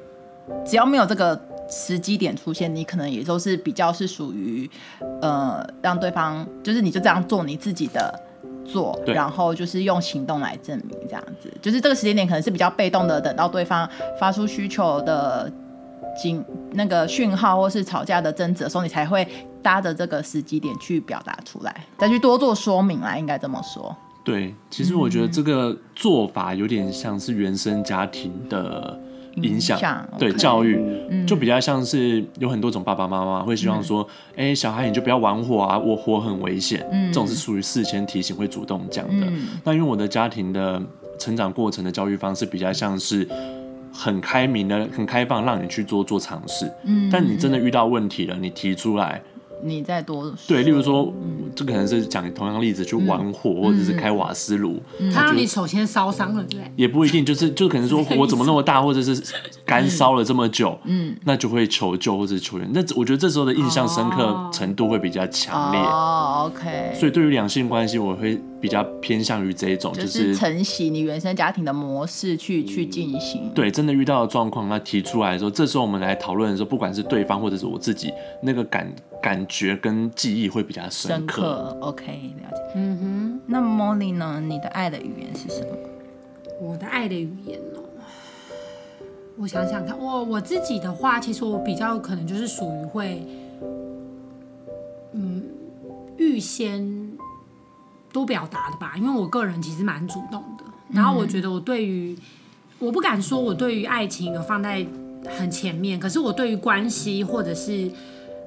[0.64, 1.40] 只要没有这个。
[1.68, 4.68] 时机点出现，你可能也都是比较是属于，
[5.20, 8.20] 呃，让对方就是你就这样做你自己的
[8.64, 15.50] 做，然后就是用行动来证明这样子，就是这个时间点可能是比较被动的，等到对方发出需求的
[16.20, 19.26] 警那个讯号或是吵架的争执的时候，你才会
[19.60, 23.96] 搭着这个时机点去表达出来，再去多做说明啦，应该这么说。
[24.22, 29.00] 对，其实我觉得这个做法有点像是原生家庭的。
[29.42, 29.78] 影响
[30.18, 30.78] 对教育，
[31.10, 36.86] 嗯、就比较像是有很多种爸爸妈妈会希望说，哎、小孩你就不要玩火啊，我火很危险。
[36.90, 39.26] 嗯，这种是属于事先提醒会主动讲的。
[39.26, 40.82] 嗯、那因为我的家庭的
[41.18, 43.28] 成长过程的教育方式比较像是
[43.92, 46.70] 很开明的、很开放，让你去做做尝试。
[46.84, 49.22] 嗯，但你真的遇到问题了，你提出来，
[49.62, 51.12] 你再多对，例如说，
[51.54, 54.80] 这个可能是讲同样例子去玩火，或者是开瓦斯炉，
[55.12, 59.20] 他让你首先烧伤了，对，也不一定，就是就可能说火怎么那么大，或者是
[59.64, 62.70] 干烧了这么久， 嗯，那就会求救或者求援。
[62.72, 65.80] 那我觉得这时候的印象深刻程度会比较强烈。
[65.80, 66.94] 哦，OK。
[66.94, 73.48] 所以对于两性关系，我会比较偏向于这一种，就是承袭你原生家庭的模式去去进行。
[73.54, 81.42] 对，真的遇到的状况，那提出来的时候，这时候我们来讨论的时候，不管是对方或者是我自己，那个感感觉跟记忆会比较深刻。
[81.42, 82.06] 深刻 OK，
[82.42, 82.62] 了解。
[82.74, 84.42] 嗯哼，那 Molly 呢？
[84.44, 85.68] 你的爱的语言是什么？
[86.60, 87.84] 我的爱的语言哦，
[89.36, 93.22] 我想想看，我我自己的话，其实我比较可能就是属于会，
[95.12, 95.42] 嗯，
[96.16, 96.82] 预先
[98.16, 100.64] 多表达的吧，因为我个人其实蛮主动的。
[100.88, 102.16] 然后我觉得我对于，
[102.78, 104.86] 我不敢说我对于爱情有放在
[105.38, 107.90] 很前面，可是我对于关系或者是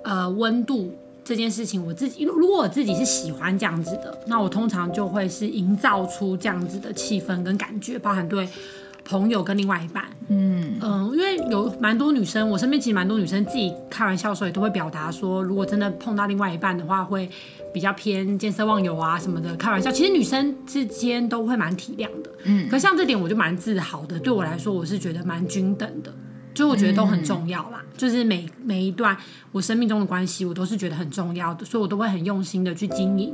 [0.04, 0.92] 呃温度。
[1.22, 8.50] 这件事情，我自己如果我自己是喜欢这样子的，那我通常就会是营造出这样子的气氛跟感觉，包含对
[9.04, 17.30] 朋友跟另外一半，嗯嗯，因为有蛮多女生，我身边其实蛮多女生自己开玩笑的时候也都会表达说，如果真的碰到另外一半的话，会
[17.74, 19.92] 比较偏见色忘友啊什么的，开玩笑。
[19.92, 26.14] 其实女生之间都会蛮体谅的，嗯，可像这点我就蛮自豪的，对我来说，我是觉得蛮均等的。
[26.56, 29.16] 所以我觉得都很重要啦，嗯、就是每每一段
[29.54, 33.34] 我生命中的关系，我都是觉得很重要的，所以我都会很用心的去经营。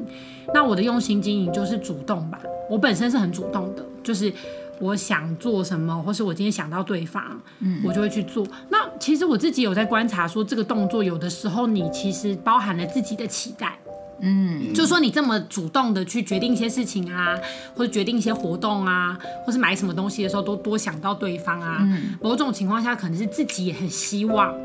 [0.54, 4.32] 那我的用心经营就是主动吧，我本身是很主动的，就是
[4.80, 8.46] 我想做什么，或是我今天想到对方，嗯，我就会去做。
[8.70, 13.78] 那其实我自己有在观察说，这个动作有的时候你其实包含了自己的期待。
[14.22, 17.36] 嗯，就说你这么主动的去决定一些事情啊，
[17.76, 21.80] 或者决定一些活动啊，或是买什么东西的时候，都多想到对方啊。
[21.82, 24.56] 嗯，某种情况下，可能是自己也很希望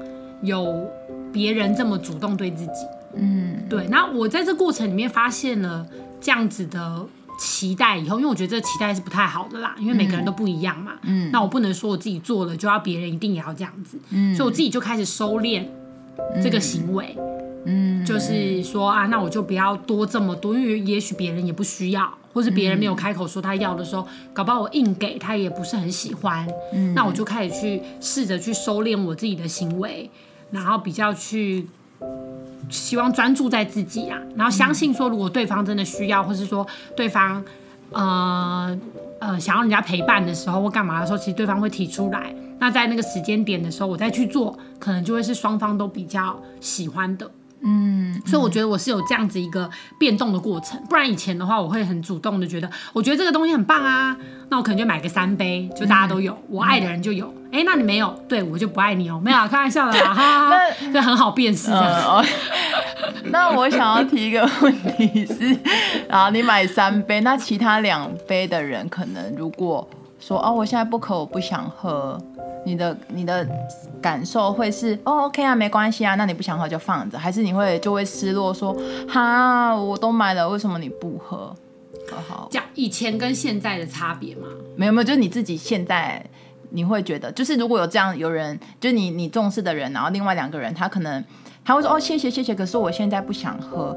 [0.42, 0.88] 有
[1.32, 2.86] 别人这么主动对自己。
[3.16, 3.88] 嗯，对。
[3.88, 5.84] 那我在这过程里面发现了
[6.20, 7.04] 这样子的
[7.40, 10.92] 期待以后，因为我觉得这个期待是不太好的啦，因为每个人都不一样嘛。
[11.02, 13.98] 嗯，那我不能说我自己做了就要别人一定也要这样子。
[14.10, 15.64] 嗯，所以我自己就开始收敛
[16.42, 17.16] 这个行为。
[17.64, 26.46] 嗯，就是说啊，那我就不要多这么多，因为也许别人也不需要，或是别人没有开口说他要的时候，搞不好我硬给他也不是很喜欢。
[26.72, 30.10] 嗯，那我就开始去试着去收敛我自己的行为，
[30.50, 31.66] 然后比较去
[32.70, 37.44] 希望专注在自己啊，然后相信说，如果对方真的需要，或是说对方
[37.90, 38.78] 呃
[39.18, 42.34] 呃想要人家陪伴的时候或干嘛的时候，其实对方会提出来。
[42.58, 47.30] 那在那个时间点的时候，我再去做，可能就会是双方都比较喜欢的。
[47.62, 49.68] 嗯，所以我觉得我是有这样子一个
[49.98, 54.16] 变动的过程，不然以前的话，我会很主动的觉得，我觉得这个东西很棒啊，
[54.48, 62.16] 那我可能就买个三杯，就大家都有，我爱的人就有，哎、欸，那你没有，对我就不爱你哦，没有，开玩笑的啦，哈哈，那就很好辨识这样。
[62.16, 62.24] 呃、
[63.30, 65.58] 那我想要提一个问题是，
[66.08, 69.86] 然后你买三杯，那其他两杯的人可能如果
[70.20, 72.20] 说哦，我现在不渴，我不想喝。
[72.62, 73.46] 你的你的
[74.02, 78.76] 感受会是哦，OK 啊，没关系啊，那你不想喝就放着，还是你会就会失落说，
[79.08, 81.56] 哈，我都买了，为什么你不喝？
[82.10, 84.46] 好好讲以前跟现在的差别吗？
[84.76, 86.22] 没有没有，就是你自己现在
[86.68, 91.24] 你会觉得，就是如果有这样有人，就是你你重视的人，然后另外两个人他可能
[91.64, 93.96] 他会说哦，谢谢谢谢，可是我现在不想喝，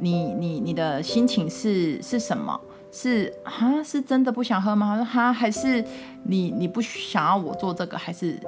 [0.00, 2.60] 你你你的心情是是什么？
[2.92, 4.90] 是哈，是真的不想喝吗？
[4.90, 5.82] 他说哈，还是
[6.24, 8.38] 你你不想要我做这个，还是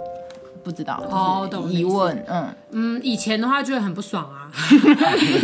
[0.63, 1.03] 不知道？
[1.11, 4.44] 哦，懂疑问，嗯嗯，以前的话就会很不爽啊，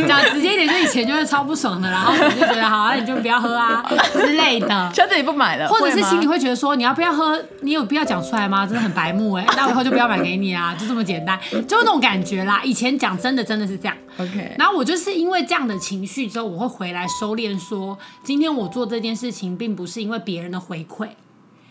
[0.06, 8.64] 讲直接一点，就以前就是超不爽的，然后我就觉得好啊，你就不要喝啊之类的，下次也不买了，或者是心里会觉得说你要不要喝，你有必要讲出来吗？
[8.64, 12.60] 真的很白目哎，那我以后就不要买给你啊，就这么简单，就那种感觉啦。
[12.62, 13.96] 以前讲真的真的是这样。
[14.18, 21.08] OK，然后我就是因为这样的情绪之后，我会回来收敛，说今天我做这件事情，并不是因为别人的回馈，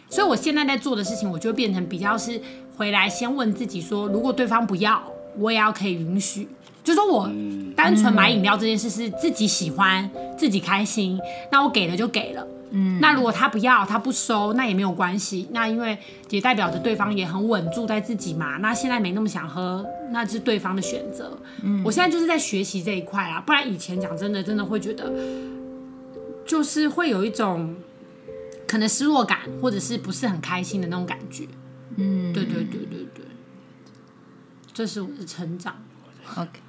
[0.09, 2.41] 所以我现在在做的事情，我就变成比较是
[2.75, 5.01] 回来先问自己说，如果对方不要，
[5.37, 6.47] 我也要可以允许，
[6.89, 7.31] 就说我
[7.75, 11.19] 单纯买饮料这件事是自己喜欢、自己开心，
[11.51, 12.47] 那我给了就给了。
[12.71, 15.47] 嗯，那如果他不要，他不收，那也没有关系。
[15.51, 15.95] 那因为
[16.31, 18.57] 也代表着对方也很稳住在自己嘛。
[18.57, 21.37] 那现在没那么想喝，那是对方的选择。
[21.61, 23.39] 嗯，我现在就是在学习这一块啊。
[23.39, 25.13] 不然以前讲真的，真的会觉得，
[26.47, 27.75] 就是会有一种
[28.67, 31.47] 可能失落感，或者是不是很开心的那种感觉。
[31.97, 33.25] 嗯，对对对对对，
[34.73, 35.75] 这是我的成长。
[36.35, 36.59] OK，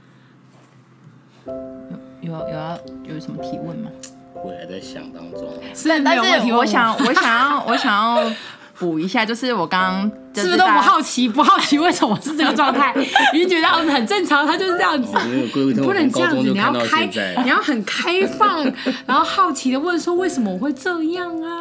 [1.46, 3.90] 有有有要有什么提问吗？
[4.42, 8.32] 我还在想当中， 是，但是我想，我想要，我想要
[8.78, 10.02] 补一下，就是我刚刚
[10.34, 11.28] 是不是都不好奇？
[11.28, 12.94] 不好奇为什么是这个状态？
[13.34, 15.12] 你觉得很正常，他就是这样子。
[15.82, 17.04] 不能这样子，你要开，
[17.42, 18.64] 你要很开放，
[19.04, 21.60] 然后好奇的问说为什么我会这样啊？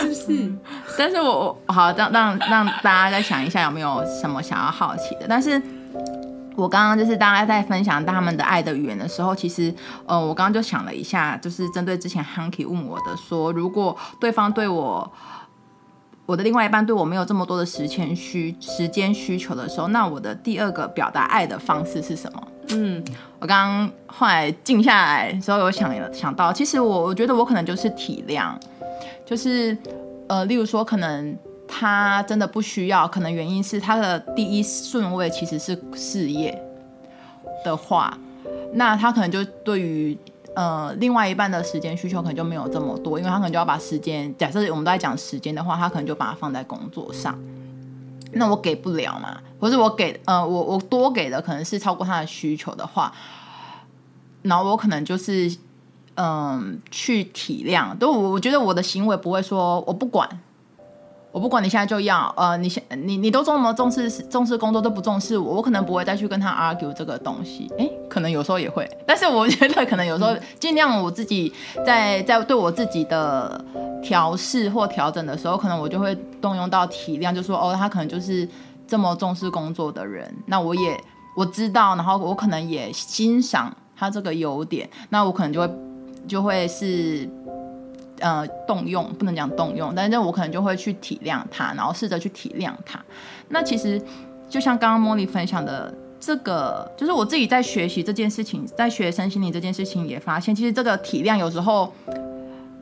[0.00, 0.50] 是不是？
[0.96, 5.60] 但是我好让让让大家再想一下有没有什么想要好奇的，但是。
[6.56, 9.72] 我刚刚就是大家在分享他们的爱的语言的时候，其实，
[10.06, 15.12] 呃，我刚刚就想了一下，就是针对之前 Hanky 问我的说，如果对方对我，
[16.24, 22.48] 我的另外一半对我没有这么多的时间需时间需求的时候，那我的第二个表达爱的方式是什么？
[22.70, 23.04] 嗯，
[23.38, 28.54] 我刚刚后来静下来的时候有想想到，其实我我觉得我可能就是体谅，
[29.26, 29.76] 就是
[30.28, 31.36] 呃，例如说可能。
[31.68, 36.56] 他真的不需要，可能原因是他的第一顺位其实是事业
[37.64, 38.16] 的话，
[38.74, 40.16] 那他可能就对于
[40.54, 47.38] 呃另外一半的时间需求可能就没有这么多，因为他可能就要把时间，假设我们都在讲时间的话，他可能就把它放在工作上，
[48.32, 53.12] 那我给不了嘛，或是我给呃我我多给的可能是超过他的需求的话，
[54.42, 55.56] 然后我可能就是
[56.18, 60.26] 嗯、去体谅，都我我觉得我的行为不会说我不管。
[61.36, 67.70] 我不管你现在就要，呃，你现你你都这么重视重视工作都不重视我，我可能不会再去跟他 argue 这个东西。
[67.78, 71.52] 哎，可能有时候也会，但是我觉得可能有时候尽量我自己
[71.84, 73.62] 在在对我自己的
[74.02, 78.48] 调试或调整的时候，可能我就会动用到体谅，就说哦，他可能就是
[78.88, 80.98] 这么重视工作的人，那我也
[81.36, 85.70] 我知道，然后我可能也欣赏他这个优点，那我可能就会
[86.26, 87.28] 就会是。
[88.20, 92.98] 呃，动用不能讲动用，但是我可能就会去体谅他，然后试着去体谅他。
[93.48, 94.00] 那其实
[94.48, 101.92] 就像刚刚茉莉分享的，这个就是我自己在学习这件事情，在学身心灵这件事情也发现，其实这个体谅有时候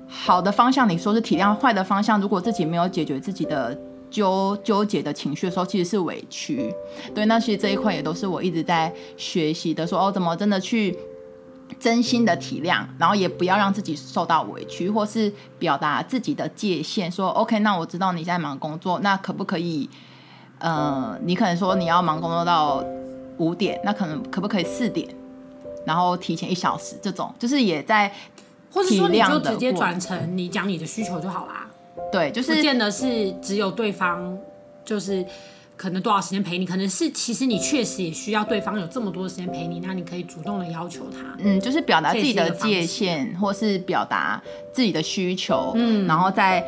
[0.07, 3.77] 好的方向，你说是体谅；坏的方向，如果自己没有解决自己的
[4.11, 6.73] 纠纠结的情绪的时候，其实是委屈。
[7.13, 10.97] 对，那其实这一块也都是我一直在学习的，说哦，怎么真的去。
[11.79, 19.89] 真心的体谅，然后也不要让自己受到委屈，或是表达自己的界限，说 OK，那我知道你现在忙工作，那可不可以？
[20.59, 22.85] 呃，你可能说你要忙工作到
[23.39, 25.09] 五点，那可能可不可以四点，
[25.85, 26.97] 然后提前一小时？
[27.03, 28.11] 这种就是也在
[28.73, 31.67] 或者说你就直接转成你讲你的需求就好啦。
[32.11, 34.39] 对，就是不见得是只有对方
[34.85, 35.25] 就是。
[35.77, 36.65] 可能多少时间陪你？
[36.65, 41.37] 可能是其实你确实也需要对方有这么多的时间陪你，那你可以主动的要求他。
[41.39, 44.41] 嗯，就是表达自己的界限，或是表达
[44.73, 45.73] 自己的需求。
[45.75, 46.65] 嗯，然后在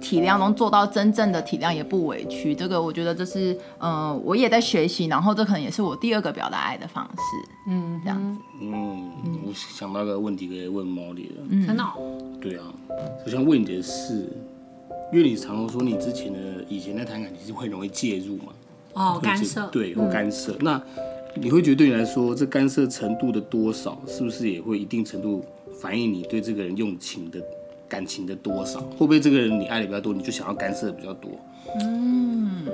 [0.00, 2.52] 体谅中做到真正的体谅，也不委屈。
[2.52, 5.06] 这个我觉得这是，嗯、呃，我也在学习。
[5.06, 7.48] 然后这可能也是我第二个表达爱的方式。
[7.68, 8.42] 嗯，这样子。
[8.60, 9.10] 嗯，
[9.46, 11.46] 我想到个问题可以问毛利了。
[11.48, 11.84] 嗯，真的。
[12.40, 12.64] 对啊，
[13.24, 14.28] 我想问你的是。
[15.12, 18.52] 因为你常常说你之前的以前在谈感情是会容易介入嘛？
[18.94, 20.52] 哦，干涉，对，或干涉。
[20.52, 20.82] 嗯、那
[21.34, 25.44] 你会觉得对你来说，这干涉程度的多少，是不是也会一定程度
[25.78, 27.38] 反映你对这个人用情的
[27.88, 28.80] 感情的多少？
[28.80, 31.30] 会不会这个人你爱的比较多，你就想要干涉的比较多？
[31.80, 32.66] 嗯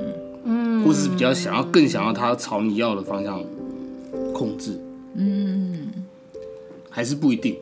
[0.44, 3.42] 嗯，或是比较想要更想要他朝你要的方向
[4.32, 4.78] 控制？
[5.14, 5.88] 嗯，
[6.88, 7.56] 还是不一定。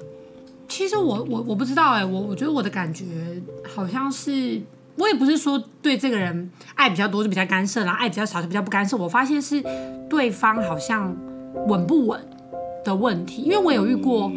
[0.68, 3.04] 其实我我我不知道哎、欸，我我觉得我的感觉
[3.74, 4.60] 好像是，
[4.96, 8.96] 我也不是说对这个人爱比较多就比较干涉，然后爱比较少就比较不干涉。
[8.96, 9.62] 我发现是
[10.10, 11.16] 对方好像
[11.68, 12.20] 稳不稳
[12.84, 14.30] 的问题，因为我有遇过，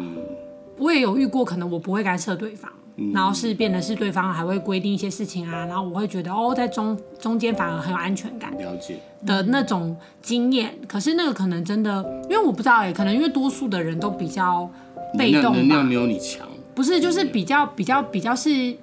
[0.78, 2.70] 我也有遇过，可能我不会干涉对方，
[3.12, 10.78] 然后是变得是对方还会规定一些事情啊，然后我会觉得哦，在中中间反而很有安全感，了解的那种经验。
[10.86, 14.70] 可是那个可能真的，因为我不知道哎、欸，可能因为多数的人都比较。
[15.18, 18.76] 被动能量没有你强，不是，就是比较比较比较是，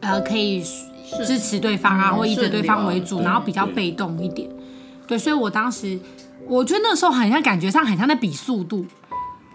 [0.00, 0.62] 呃，可以
[1.26, 4.48] 支持对方啊，或以对方为主，然后比较被动一点。
[5.06, 5.98] 对，所以我当时
[6.46, 8.86] 我觉得那时候好像感觉上很像在比速度，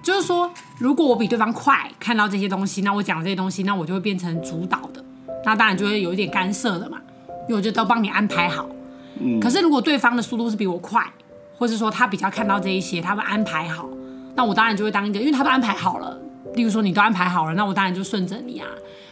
[0.03, 5.03] 就是说，如果我比对方快看到这些东西，那我讲这些东西，那我就会变成主导的，
[5.45, 6.99] 那当然就会有一点干涉的嘛，
[7.47, 8.67] 因为我就都帮你安排好。
[9.19, 9.39] 嗯。
[9.39, 11.03] 可是如果对方的速度是比我快，
[11.57, 13.87] 或是说他比较看到这一些，他会安排好。
[14.35, 16.19] 那我当然就会当一个，因为他都安排好了。
[16.53, 18.67] 例如说你都安排好了，那我当然就顺着你啊。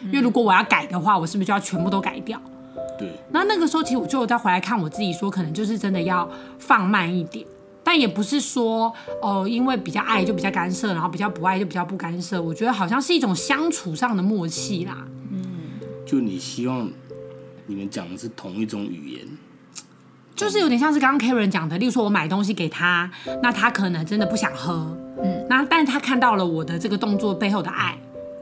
[0.06, 2.42] 因为如果我要改的话，我是不是就要全部都改掉？
[3.00, 3.10] 对。
[3.32, 7.46] 那那个时候其实我就再回来看我自己，说可能就是真的要放慢一点，
[7.84, 12.42] 但也不是说哦、呃，因为比较爱就比较干涉，然后比较不爱就比较不干涉。
[12.42, 15.06] 我觉得好像是一种相处上的默契啦。
[15.32, 15.44] 嗯。
[16.06, 16.90] 就你希望
[17.66, 19.28] 你们讲的是同一种语言。
[20.36, 23.10] 就是有点像是刚刚 Karen 讲的，例如说我买东西给他，
[23.42, 27.98] 那他可能真的不想喝，嗯，那但是他看到了我的这个动作背后的爱，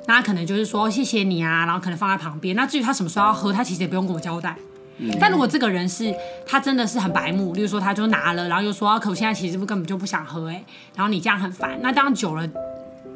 [0.07, 2.55] 那他可能就是说谢谢你啊，然后可能放在旁边。
[2.55, 4.55] 那至于他什么时候要喝，他其实也不用跟我交代，
[4.97, 6.13] 嗯、但如果这个人是
[6.45, 10.63] 他真的是很白目，例如说他就拿了，然后又说，可我现在其实根本就不想喝，哎，
[10.95, 12.47] 然后你这样很烦，那这样久了。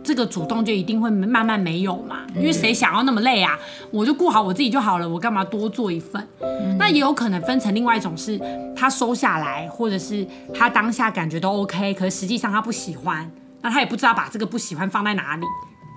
[0.05, 3.57] 这个主动就一定会慢慢没有嘛，因为谁想要那么累啊？
[3.89, 6.25] 我就顾好我自己就好了，我干嘛多做一份？
[6.77, 8.39] 那也有可能分成另外一种是，
[8.75, 13.29] 他收下来，或者是他当下感觉都 OK，可是实际上他不喜欢，
[13.61, 15.45] 那他也不知道把这个不喜欢放在哪里，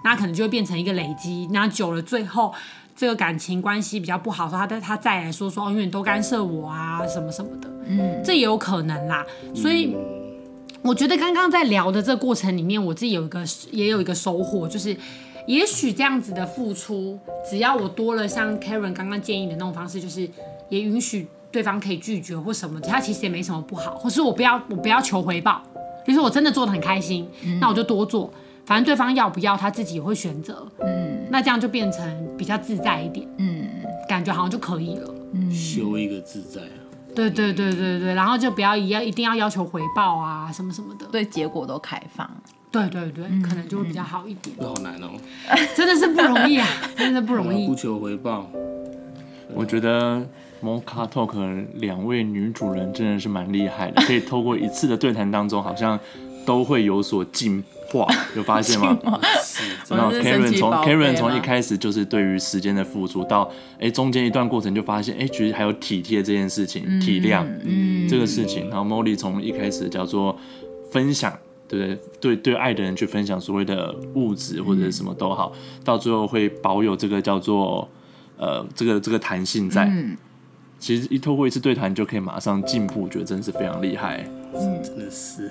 [0.02, 2.54] 那可能就会变成一个累积，那久了最后
[2.96, 9.22] 这个感情关系比较不好，说他再他再来说说哦，永远都干涉我啊什么什么的，嗯，这也有可能啦，
[9.54, 9.94] 所以。
[10.82, 14.96] 我觉得刚刚在聊的这个过程里面，我自己有一个也有一个收获，就是
[15.46, 17.18] 也许这样子的付出，
[17.48, 20.28] 只要我多了像 Karen 刚刚建议的那种方式，就是
[20.68, 25.62] 也允许对方可以拒绝或什么，他其实也没什么不好，或是我不要我不要求回报，
[26.06, 28.32] 比如说我真的做得很开心，嗯、那我就多做，
[28.64, 33.66] 反正对方要不要他自己也会选择，嗯，那这样就变成比较自在一点，嗯，
[34.08, 36.60] 感觉好像就可以了，嗯，修一个自在。
[37.18, 42.30] 对对对对对，然后就不要一要一定要要求回报啊什么什么的，对结果都开放。
[42.70, 44.54] 对对对，可能就会比较好一点。
[44.60, 45.10] 好难哦，
[45.74, 46.66] 真的是不容易啊，
[46.96, 47.66] 真的不容易。
[47.66, 48.46] 不求回报。
[49.52, 50.24] 我觉得
[50.62, 55.98] Mocha Talk 两位女主人真的是蛮厉害的，可以透过一次的对谈当中，好像
[56.46, 57.77] 都会有所进步。
[57.94, 58.98] 哇，有发现吗？
[59.88, 68.68] 然后 Karen 从 Karen 从一开始就是对于时间的付出，到哎、欸、中间一段过程就发现哎，其、欸、实还有体贴这件事情，嗯、体谅嗯这个事情。
[68.68, 70.38] 然后 Molly 从一开始叫做
[70.92, 71.32] 分享，
[71.66, 71.98] 对不对？
[72.20, 77.88] 对对，爱的人去分享所谓的物质或者什么都好，嗯、到最后会保有这个叫做
[78.36, 79.90] 呃这个这个弹性在。
[80.78, 84.24] 嗯、其实一透过一次对谈就可以马上进步，觉得真的是非常厉害。
[84.54, 85.50] 嗯，真的是。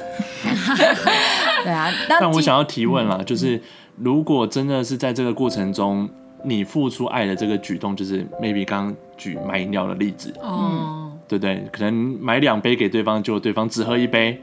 [1.64, 3.62] 对啊， 但我想要提问啦，就是
[3.98, 6.10] 如果真的是在这个过程中，
[6.44, 11.68] 你付出爱的这个举动，就是 maybe 刚刚举买饮料的例子，嗯，对不对？
[11.72, 14.40] 可能买两杯给对方，就对方只喝一杯，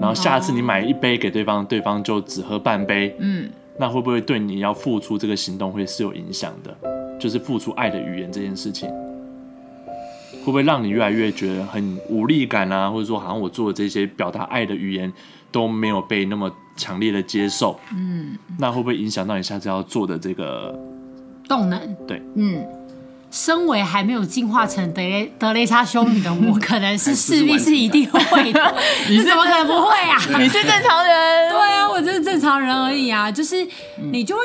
[0.00, 3.48] 然后下次你买一杯给对方，对方就只喝半杯，嗯，
[3.78, 6.74] 那会不会对你要付出这个行动会是有影响的？
[7.18, 8.90] 就是付出爱的语言这件事情。
[10.46, 12.88] 会不会让你越来越觉得很无力感啊？
[12.88, 15.12] 或者说，好像我做的这些表达爱的语言
[15.50, 17.76] 都没有被那么强烈的接受？
[17.92, 20.72] 嗯，那会不会影响到你下次要做的这个
[21.48, 21.96] 动能？
[22.06, 22.64] 对，嗯，
[23.28, 28.74] 身为还没有进化成德雷德雷莎修女的我，可能是 势必是一定会的。
[29.10, 30.16] 你怎么可能不会啊？
[30.38, 31.50] 你是正常人。
[31.50, 33.32] 对啊，我就是正常人而已啊。
[33.32, 33.66] 就是
[34.12, 34.42] 你就会，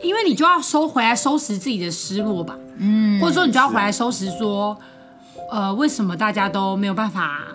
[0.00, 2.56] 因为你就要收回来收拾自己的失落吧。
[2.78, 4.78] 嗯，或者说你就要回来收拾说。
[5.50, 7.48] 呃，为什么大家都没有办法？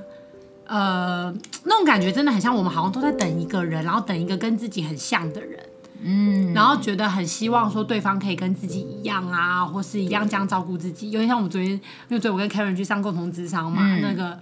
[0.67, 1.31] 呃，
[1.63, 5.59] 那种感觉真的很像我们好像都在等一个人，然后等一个跟自己很像的人，
[6.01, 11.11] 嗯，然后觉得很希望说对方可以跟自己一样啊，或是一样这样照顾自己。
[11.11, 14.39] 有点像我们昨天，因为昨天我跟 Karen 去上共同智商嘛，嗯、那个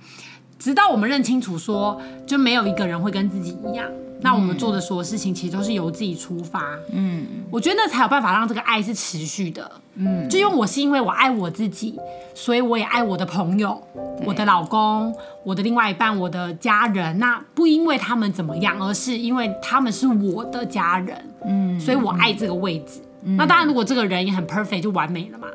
[0.57, 3.85] 直到我们认清楚说，就没有一个人会跟自己一样。
[4.23, 6.79] 那我们做的所有事情，其实都是由自己出发。
[6.91, 9.69] 嗯，我觉得那才有办法让这个爱是持续的。
[9.95, 11.99] 嗯，就因为我是因为我爱我自己，
[12.33, 13.79] 所以我也爱我的朋友、
[14.25, 15.13] 我的老公、
[15.43, 17.19] 我的另外一半、我的家人。
[17.19, 21.15] 那不因为他们怎么样，而是因为他们是我的家人。
[21.45, 23.01] 嗯，所以我爱这个位置。
[23.25, 25.47] 嗯、那当然，如果这个人也很 perfect，就完美了嘛。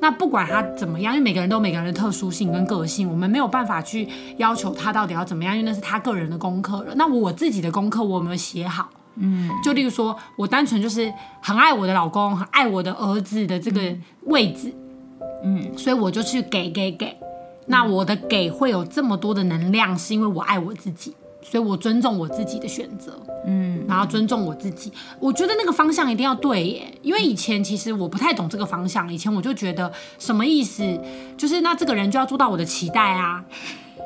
[0.00, 6.94] 那不管他怎么样，因为每个人都有每个人的特殊性跟个性，我们没有办法去要求他到底要怎么样，因为那是他个人的功课了。
[6.96, 8.88] 那我自己的功课我有没有写好？
[9.16, 13.80] 嗯，就例如说，我单纯就是很爱我的老公，很爱我的儿子的这个
[14.24, 14.70] 位置，
[15.42, 17.16] 嗯，所以我就去给给给。
[17.66, 21.16] 那我的给会有这么多的能量，是因为我爱我自己。
[21.48, 23.16] 所以我尊重我自己的选择，
[23.46, 24.92] 嗯，然后尊重我自己。
[25.20, 29.12] 我觉得那个方向一定要对耶，因为以前其实我不太懂这个方向。
[29.12, 30.82] 以前我就觉得什么意思，
[31.36, 33.44] 就是那这个人就要做到我的期待啊，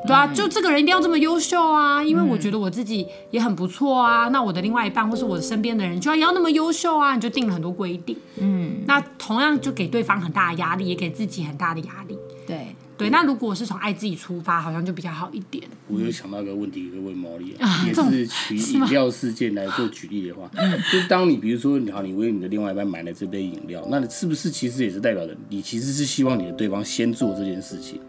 [0.06, 4.28] 对啊，就这个人一定要这么优秀啊，因为我觉得我自己也很不错啊。
[4.28, 12.76] 那我的另外一半或是我的身边的人就要要那么优秀啊，你就定了很多规定，嗯，那同样就给对方很大的压力，也给自己很大的压力，对。
[13.00, 15.64] 对，那如果是从爱自己出发，好像就比较好一点。
[15.88, 20.50] 我有想到一个问题，可以问毛利啊，也是取饮料事件来做举例的话，
[20.92, 28.00] 就是当你比如说你好，你为你的另外一半买了这杯饮料，那你是不是其实也是代表着你其实是希望你的对方先做这件事情？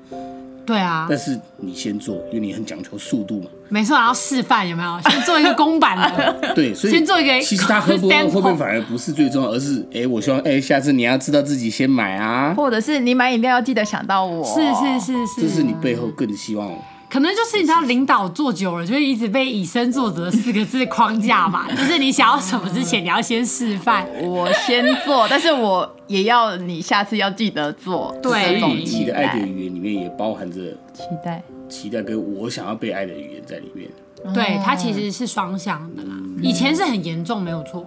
[0.66, 3.47] 对啊，但是你先做，因为你很讲求速度嘛。
[3.70, 4.99] 没错，然后示范有没有？
[5.09, 6.36] 先做一个公版的。
[6.53, 7.41] 对，所以先做一个。
[7.41, 14.43] 其实他喝不喝会不会反而不是最重要，而是哎，我希望哎，下次你要知道自己先买啊，或者是你买饮料要记得想到我。
[14.45, 16.70] 是是是是，这是你背后更希望
[17.12, 21.70] 可能就是你知道，领导做久了，就会一直被以身作则四个字框架嘛。
[21.76, 24.07] 就是你想要什么之前，你要先示范。
[24.24, 28.16] 我先做，但是我也要你下次要记得做。
[28.24, 33.89] 对，你的爱的语言里面也包含着期待，期待跟我想要被爱的语言在里面。
[34.34, 36.16] 对，它其实是双向的啦。
[36.41, 37.86] 以前是很严重，没有错。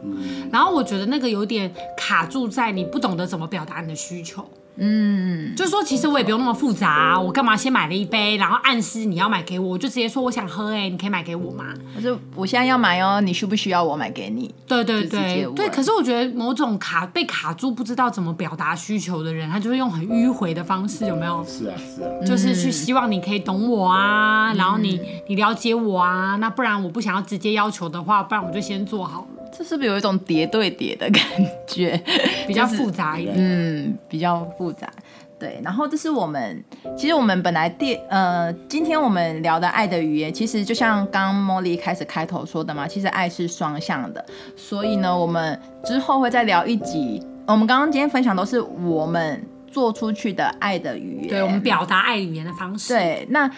[0.52, 4.44] 然后我觉得那个有点卡住在你不懂得怎么表达你的需求。
[4.76, 11.66] 嗯，就是说，其实我也不用那么复杂啊，我干嘛先买了一杯，然后暗示你要买给我，我就直接说我想喝，哎，你可以买给我吗？
[11.96, 14.52] 我说我现在要买哦，你需不需要我买给你？
[14.66, 21.44] 对对对对，可是我觉得某种卡被卡住，不知道怎么表达需求的人，他就会用很迂回的方式，有没有？
[21.44, 29.43] 是啊是啊，就是去希望你可以懂我啊，然后你你了解我啊，那不然我不想要直接要求的话，不然我就先做好了。
[29.56, 31.22] 这是不是有一种叠对叠的感
[31.66, 32.00] 觉？
[32.46, 34.90] 比较复杂一点，嗯，比较复杂。
[35.38, 36.64] 对，然后这是我们，
[36.96, 44.24] 其实我们本来第呃，今天我们聊的爱的语言，其实就像刚刚茉莉开始开头说的嘛，其实爱是双向的，
[44.56, 47.22] 所以呢，我们之后会再聊一集。
[47.46, 52.94] 我们刚刚今天分享都是我们做出去的爱的语言，对，我们表达爱语言的方式。
[52.94, 53.50] 对，那。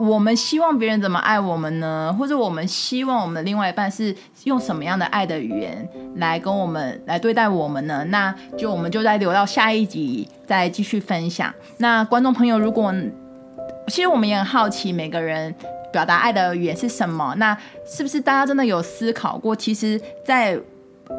[0.00, 2.16] 我们希望别人怎么爱我们呢？
[2.18, 5.86] 或者我们希望我们的另外一半是用什么样的爱的语言
[6.16, 8.02] 来跟我们来对待我们呢？
[8.08, 11.52] 那就我们就再留到下一集再继续分享。
[11.76, 12.94] 那观众朋友，如果
[13.88, 15.54] 其实我们也很好奇每个人
[15.92, 17.34] 表达爱的语言是什么？
[17.36, 19.54] 那是不是大家真的有思考过？
[19.54, 20.60] 其实在，在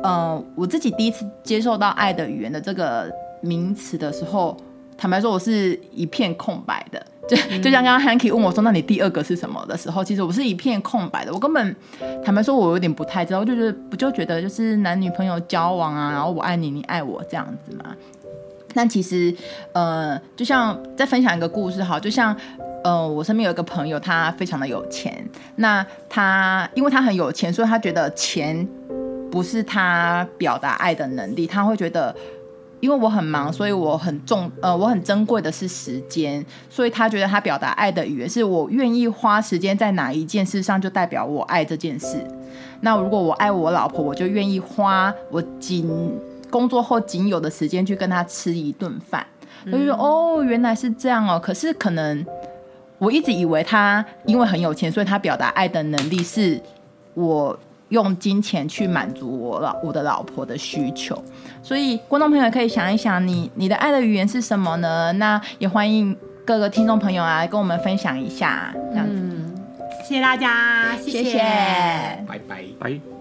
[0.01, 3.11] 呃我自己第一次接受到爱的语言的这个
[3.41, 4.57] 名词的时候，
[4.97, 7.05] 坦白说，我是一片空白的。
[7.31, 11.31] 就就像刚刚 Hanky 问我说：“那你第二个是什么？”的时候，其实我是一片空白的。
[11.33, 11.73] 我根本
[12.25, 13.39] 坦白说，我有点不太知道。
[13.39, 17.95] 我就觉得不就觉得就是男女朋友交往啊，然后我爱你，你爱我这样子嘛。
[18.73, 19.33] 但其实，
[19.71, 22.35] 呃，就像再分享一个故事哈，就像
[22.83, 25.25] 呃，我身边有一个朋友，他非常的有钱。
[25.55, 28.67] 那他因为他很有钱，所以他觉得钱
[29.31, 32.13] 不是他表达爱的能力，他会觉得。
[32.81, 42.17] 因为我很忙，所以我很重，呃，我很珍贵的是时间，所以他觉得他表达爱的语言是我愿意花时间在哪一件事上，就代表我爱这件事。
[42.81, 45.87] 那如果我爱我老婆，我就愿意花我仅
[46.49, 49.25] 工作后仅有的时间去跟她吃一顿饭。
[49.67, 51.39] 我就说哦，原来是这样哦。
[51.39, 52.25] 可是可能
[52.97, 56.59] 我一直以为他因为很有钱，所以他表达爱的能力是
[57.13, 57.57] 我。
[57.91, 61.15] 用金钱去满足我老我的老婆的需求，
[61.61, 65.11] 所以观众朋友可以想一想你，你你的爱的语言是什么呢？
[65.13, 66.15] 那也欢迎
[66.45, 69.13] 各个听众朋友啊，跟我们分享一下，这样子。
[69.13, 69.53] 嗯，
[70.03, 71.37] 谢谢大家，谢谢，谢谢
[72.27, 73.20] 拜拜，拜。